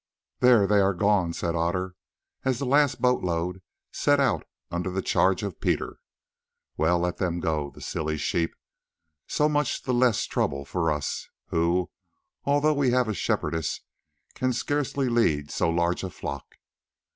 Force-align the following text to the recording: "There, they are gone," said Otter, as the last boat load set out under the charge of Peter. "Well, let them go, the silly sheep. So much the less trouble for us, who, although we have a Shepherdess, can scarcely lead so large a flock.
"There, 0.39 0.65
they 0.65 0.79
are 0.79 0.95
gone," 0.95 1.31
said 1.31 1.53
Otter, 1.55 1.93
as 2.43 2.57
the 2.57 2.65
last 2.65 3.03
boat 3.03 3.23
load 3.23 3.61
set 3.91 4.19
out 4.19 4.47
under 4.71 4.89
the 4.89 5.03
charge 5.03 5.43
of 5.43 5.61
Peter. 5.61 5.99
"Well, 6.75 6.97
let 6.97 7.17
them 7.17 7.39
go, 7.39 7.69
the 7.69 7.81
silly 7.81 8.17
sheep. 8.17 8.55
So 9.27 9.47
much 9.47 9.83
the 9.83 9.93
less 9.93 10.23
trouble 10.25 10.65
for 10.65 10.89
us, 10.91 11.29
who, 11.49 11.91
although 12.45 12.73
we 12.73 12.89
have 12.89 13.07
a 13.09 13.13
Shepherdess, 13.13 13.81
can 14.33 14.53
scarcely 14.53 15.07
lead 15.07 15.51
so 15.51 15.69
large 15.69 16.03
a 16.03 16.09
flock. 16.09 16.55